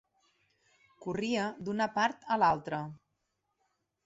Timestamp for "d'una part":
1.67-2.27